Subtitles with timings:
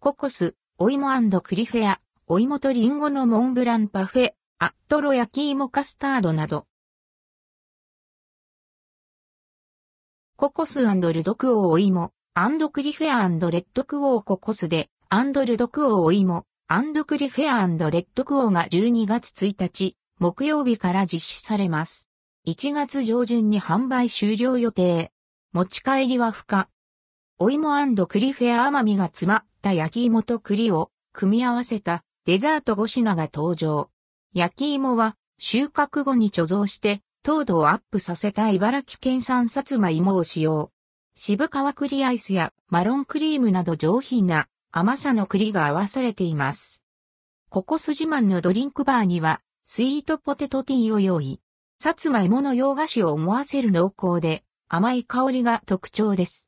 [0.00, 1.08] ココス、お芋
[1.40, 6.68] 栗フェア、お芋とリンゴのモンブランパフェ、あつとろ焼き芋カスタードなど。
[10.36, 22.08] ココスルドクオーお芋、アンド栗フェアレッドクオーココスで、アンドルドクオーお芋、アンド栗フェアレッドクオーが12月1日、木曜日から実施されます。
[22.46, 25.10] 1月上旬に販売終了予定。
[25.50, 26.68] 持ち帰りは不可。
[27.40, 27.74] お芋
[28.06, 33.90] クリフェア甘みが詰まった焼き芋と栗を組み合わせたデザート5品が登場。
[34.32, 40.70] 焼き芋は収穫後に貯蔵して糖度をアップさせた茨城県産さつまいもを使用。
[41.16, 46.82] 渋皮栗アイスやマロンクリームなど上品な甘さの栗が合わされています。
[47.48, 51.40] ココス自慢のドリンクバーにはスイートポテトティーを用意。
[51.80, 56.47] さつまいもの洋菓子を思わせる濃厚で甘い香りが特徴です。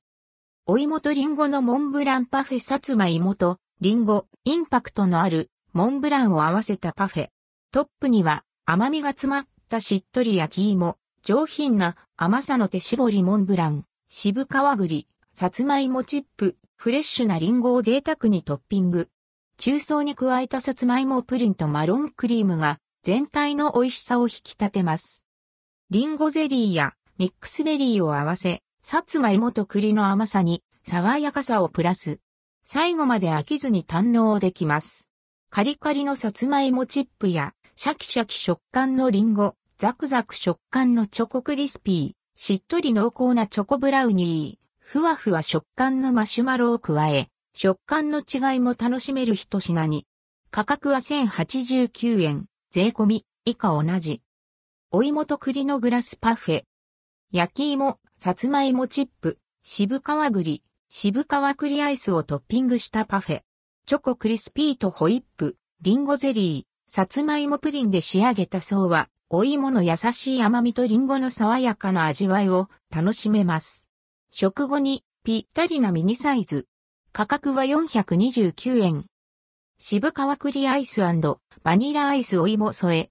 [0.73, 7.29] お芋とリンゴのモンブランパフェさつまいもとリンゴ、インパクトのあるモンブランを合わせたパフェ。
[7.73, 19.09] トップには甘みが詰まったしっとり焼き芋、上品な甘さの手絞りモンブラン、渋皮栗、さつまいもチップ、フレッシュなリンゴを贅沢にトッピング。
[19.57, 25.25] 中層に加えたさつまいもプリンとマロンクリームが全体の美味しさを引き立てます。
[25.91, 32.19] リンゴゼリーやミックスベリーを合わせ、さつまいもと栗の甘さに爽やかさをプラス。
[32.65, 35.09] 最後まで飽きずに堪能できます。
[35.51, 50.07] カリカリのさつまいもチップやシャキシャキ食感のリンゴ、ザクザク食感のチョコクリスピー、しっとり濃厚なチョコブラウニー、ふわふわ食感のマシュマロを加え、食感の違いも楽しめる一品に。
[50.51, 54.23] 価格は1089円、税込み、以下同じ。
[54.91, 56.63] お芋と栗のグラスパフェ。
[57.33, 63.41] 焼き芋、さつまいもチップ、渋皮栗、渋皮栗アイスをトッピングしたパフェ。
[63.87, 73.89] チョコクリスピーとホイップ、リンゴゼリー、さつまいもプリンで仕上げた層は、お芋の優しい甘みとリンゴの爽やかな味わいを楽しめます。
[74.31, 76.67] 食後にぴったりなミニサイズ。
[77.13, 79.07] 価格は429円。
[79.79, 83.11] 渋皮栗アイスバニラアイスお芋添え。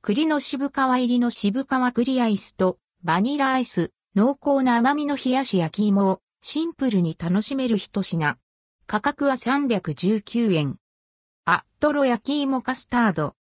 [0.00, 8.36] 栗の渋皮入りの渋皮栗アイスとバニラアイス、濃厚な甘みの冷やし焼き芋をシンプルに楽しめる一品。
[8.86, 10.76] 価格は319円。
[11.46, 13.36] あつとろ焼き芋カスタード。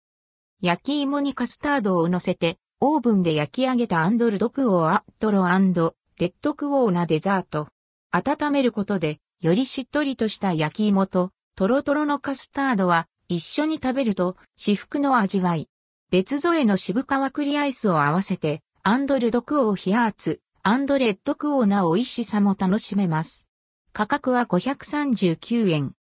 [0.61, 7.69] 焼き芋にカスタードを乗せて、オーブンで焼き上げたアンドルドクオーあつとろレッドクオーなデザート。
[8.11, 15.67] 温めることで、よりしっとりとした焼き芋と、トロトロのカスタードは、一緒に食べると、至福の味わい。
[16.11, 23.47] 別添えの渋皮栗アイスを合わせて、 and ldquo ひえあつ、and rdquo な美味しさも楽しめます。
[23.93, 25.93] 価格は539円。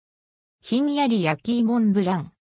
[0.60, 2.32] ひんやり焼き芋モンブラン。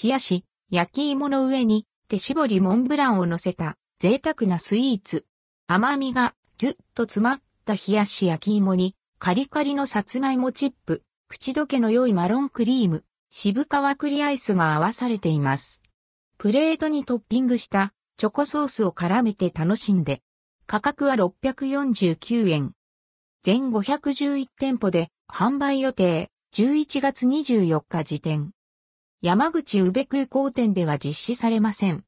[0.00, 5.24] 冷やし、焼き芋の上に手絞りモンブランを乗せた贅沢なスイーツ。
[5.66, 15.80] 甘みがぎゅっと詰まった冷やし焼き芋にカリカリのさつまいもチップ、口どけの良いマロンクリーム、渋皮栗アイスが合わされています。
[16.36, 20.20] プレートにトッピングしたチョコソースを絡めて楽しんで、
[20.70, 22.72] 価格は649円。
[23.42, 28.50] 全511店舗で販売予定11月24日時点。
[29.22, 32.04] 山口宇部空港店では実施されません。